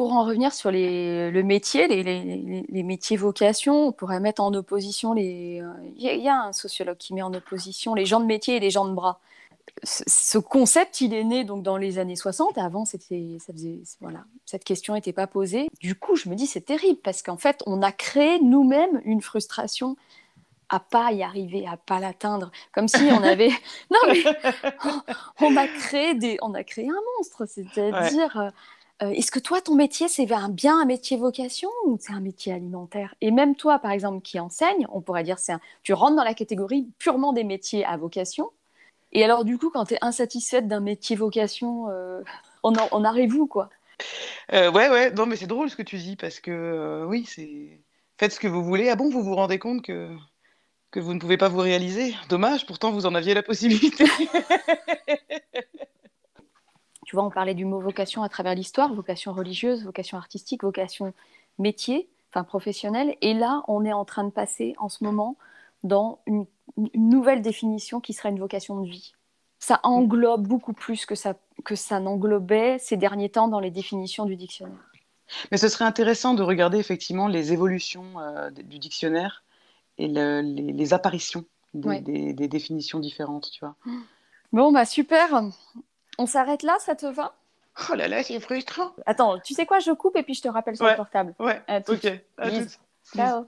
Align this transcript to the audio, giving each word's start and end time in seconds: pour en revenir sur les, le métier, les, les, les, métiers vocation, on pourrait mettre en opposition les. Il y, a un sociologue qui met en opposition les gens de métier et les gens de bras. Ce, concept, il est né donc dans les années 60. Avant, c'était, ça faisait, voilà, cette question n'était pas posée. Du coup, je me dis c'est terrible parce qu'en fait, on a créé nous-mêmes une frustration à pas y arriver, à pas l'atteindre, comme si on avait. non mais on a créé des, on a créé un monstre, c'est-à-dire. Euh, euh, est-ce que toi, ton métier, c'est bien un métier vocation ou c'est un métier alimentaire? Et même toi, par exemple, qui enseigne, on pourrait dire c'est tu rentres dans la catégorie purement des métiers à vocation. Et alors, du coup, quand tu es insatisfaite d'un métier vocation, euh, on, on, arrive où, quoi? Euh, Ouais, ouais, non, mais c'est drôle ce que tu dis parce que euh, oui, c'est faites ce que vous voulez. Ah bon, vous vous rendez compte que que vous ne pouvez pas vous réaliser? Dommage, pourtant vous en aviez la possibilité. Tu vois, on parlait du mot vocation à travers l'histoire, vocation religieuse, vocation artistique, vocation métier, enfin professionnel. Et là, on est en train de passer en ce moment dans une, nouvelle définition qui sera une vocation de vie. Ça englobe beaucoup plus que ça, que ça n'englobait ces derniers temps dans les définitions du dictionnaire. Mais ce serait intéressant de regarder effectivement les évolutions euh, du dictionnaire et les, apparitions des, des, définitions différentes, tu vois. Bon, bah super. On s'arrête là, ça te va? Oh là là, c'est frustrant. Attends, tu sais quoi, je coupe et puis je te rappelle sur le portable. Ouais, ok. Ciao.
pour 0.00 0.14
en 0.14 0.24
revenir 0.24 0.54
sur 0.54 0.70
les, 0.70 1.30
le 1.30 1.42
métier, 1.42 1.86
les, 1.86 2.02
les, 2.02 2.64
les, 2.66 2.82
métiers 2.82 3.18
vocation, 3.18 3.88
on 3.88 3.92
pourrait 3.92 4.18
mettre 4.18 4.40
en 4.40 4.54
opposition 4.54 5.12
les. 5.12 5.62
Il 5.94 6.02
y, 6.02 6.26
a 6.26 6.44
un 6.44 6.54
sociologue 6.54 6.96
qui 6.96 7.12
met 7.12 7.20
en 7.20 7.34
opposition 7.34 7.94
les 7.94 8.06
gens 8.06 8.18
de 8.18 8.24
métier 8.24 8.56
et 8.56 8.60
les 8.60 8.70
gens 8.70 8.86
de 8.86 8.94
bras. 8.94 9.20
Ce, 9.82 10.38
concept, 10.38 11.02
il 11.02 11.12
est 11.12 11.22
né 11.22 11.44
donc 11.44 11.62
dans 11.62 11.76
les 11.76 11.98
années 11.98 12.16
60. 12.16 12.56
Avant, 12.56 12.86
c'était, 12.86 13.36
ça 13.40 13.52
faisait, 13.52 13.80
voilà, 14.00 14.24
cette 14.46 14.64
question 14.64 14.94
n'était 14.94 15.12
pas 15.12 15.26
posée. 15.26 15.68
Du 15.80 15.94
coup, 15.94 16.16
je 16.16 16.30
me 16.30 16.34
dis 16.34 16.46
c'est 16.46 16.62
terrible 16.62 17.00
parce 17.04 17.20
qu'en 17.20 17.36
fait, 17.36 17.62
on 17.66 17.82
a 17.82 17.92
créé 17.92 18.40
nous-mêmes 18.40 19.02
une 19.04 19.20
frustration 19.20 19.96
à 20.70 20.80
pas 20.80 21.12
y 21.12 21.22
arriver, 21.22 21.66
à 21.66 21.76
pas 21.76 22.00
l'atteindre, 22.00 22.50
comme 22.72 22.88
si 22.88 23.02
on 23.12 23.22
avait. 23.22 23.52
non 23.90 23.98
mais 24.06 24.24
on 25.42 25.54
a 25.58 25.68
créé 25.68 26.14
des, 26.14 26.38
on 26.40 26.54
a 26.54 26.64
créé 26.64 26.88
un 26.88 27.02
monstre, 27.18 27.44
c'est-à-dire. 27.44 28.40
Euh, 28.40 28.50
euh, 29.02 29.10
est-ce 29.10 29.30
que 29.30 29.38
toi, 29.38 29.60
ton 29.60 29.74
métier, 29.74 30.08
c'est 30.08 30.26
bien 30.26 30.80
un 30.80 30.84
métier 30.84 31.16
vocation 31.16 31.70
ou 31.86 31.96
c'est 32.00 32.12
un 32.12 32.20
métier 32.20 32.52
alimentaire? 32.52 33.14
Et 33.20 33.30
même 33.30 33.56
toi, 33.56 33.78
par 33.78 33.90
exemple, 33.92 34.20
qui 34.20 34.38
enseigne, 34.38 34.86
on 34.92 35.00
pourrait 35.00 35.24
dire 35.24 35.38
c'est 35.38 35.54
tu 35.82 35.92
rentres 35.92 36.16
dans 36.16 36.24
la 36.24 36.34
catégorie 36.34 36.88
purement 36.98 37.32
des 37.32 37.44
métiers 37.44 37.84
à 37.84 37.96
vocation. 37.96 38.50
Et 39.12 39.24
alors, 39.24 39.44
du 39.44 39.58
coup, 39.58 39.70
quand 39.70 39.86
tu 39.86 39.94
es 39.94 39.98
insatisfaite 40.02 40.68
d'un 40.68 40.80
métier 40.80 41.16
vocation, 41.16 41.88
euh, 41.88 42.22
on, 42.62 42.72
on, 42.92 43.04
arrive 43.04 43.34
où, 43.34 43.46
quoi? 43.46 43.70
Euh, 44.52 44.70
Ouais, 44.70 44.88
ouais, 44.88 45.10
non, 45.12 45.26
mais 45.26 45.36
c'est 45.36 45.46
drôle 45.46 45.70
ce 45.70 45.76
que 45.76 45.82
tu 45.82 45.96
dis 45.96 46.16
parce 46.16 46.40
que 46.40 46.50
euh, 46.50 47.04
oui, 47.06 47.24
c'est 47.26 47.80
faites 48.18 48.32
ce 48.32 48.40
que 48.40 48.48
vous 48.48 48.62
voulez. 48.62 48.88
Ah 48.88 48.96
bon, 48.96 49.10
vous 49.10 49.22
vous 49.22 49.34
rendez 49.34 49.58
compte 49.58 49.82
que 49.82 50.14
que 50.90 51.00
vous 51.00 51.14
ne 51.14 51.20
pouvez 51.20 51.36
pas 51.36 51.48
vous 51.48 51.58
réaliser? 51.58 52.14
Dommage, 52.28 52.66
pourtant 52.66 52.90
vous 52.90 53.06
en 53.06 53.14
aviez 53.14 53.32
la 53.34 53.44
possibilité. 53.44 54.04
Tu 57.10 57.16
vois, 57.16 57.24
on 57.24 57.30
parlait 57.30 57.54
du 57.54 57.64
mot 57.64 57.80
vocation 57.80 58.22
à 58.22 58.28
travers 58.28 58.54
l'histoire, 58.54 58.94
vocation 58.94 59.32
religieuse, 59.32 59.82
vocation 59.82 60.16
artistique, 60.16 60.62
vocation 60.62 61.12
métier, 61.58 62.08
enfin 62.28 62.44
professionnel. 62.44 63.16
Et 63.20 63.34
là, 63.34 63.64
on 63.66 63.84
est 63.84 63.92
en 63.92 64.04
train 64.04 64.22
de 64.22 64.30
passer 64.30 64.76
en 64.78 64.88
ce 64.88 65.02
moment 65.02 65.36
dans 65.82 66.20
une, 66.28 66.46
nouvelle 66.94 67.42
définition 67.42 67.98
qui 68.00 68.12
sera 68.12 68.28
une 68.28 68.38
vocation 68.38 68.80
de 68.80 68.88
vie. 68.88 69.12
Ça 69.58 69.80
englobe 69.82 70.46
beaucoup 70.46 70.72
plus 70.72 71.04
que 71.04 71.16
ça, 71.16 71.34
que 71.64 71.74
ça 71.74 71.98
n'englobait 71.98 72.78
ces 72.78 72.96
derniers 72.96 73.28
temps 73.28 73.48
dans 73.48 73.58
les 73.58 73.72
définitions 73.72 74.24
du 74.24 74.36
dictionnaire. 74.36 74.78
Mais 75.50 75.58
ce 75.58 75.66
serait 75.66 75.86
intéressant 75.86 76.34
de 76.34 76.44
regarder 76.44 76.78
effectivement 76.78 77.26
les 77.26 77.52
évolutions 77.52 78.20
euh, 78.20 78.50
du 78.50 78.78
dictionnaire 78.78 79.42
et 79.98 80.06
les, 80.06 80.92
apparitions 80.94 81.44
des, 81.74 82.00
des, 82.32 82.46
définitions 82.46 83.00
différentes, 83.00 83.50
tu 83.50 83.64
vois. 83.64 83.74
Bon, 84.52 84.70
bah 84.70 84.84
super. 84.84 85.42
On 86.20 86.26
s'arrête 86.26 86.62
là, 86.62 86.76
ça 86.80 86.94
te 86.94 87.06
va? 87.06 87.32
Oh 87.90 87.94
là 87.94 88.06
là, 88.06 88.22
c'est 88.22 88.38
frustrant. 88.40 88.90
Attends, 89.06 89.38
tu 89.40 89.54
sais 89.54 89.64
quoi, 89.64 89.78
je 89.78 89.90
coupe 89.90 90.16
et 90.16 90.22
puis 90.22 90.34
je 90.34 90.42
te 90.42 90.48
rappelle 90.48 90.76
sur 90.76 90.86
le 90.86 90.94
portable. 90.94 91.34
Ouais, 91.38 91.62
ok. 91.88 92.12
Ciao. 93.16 93.46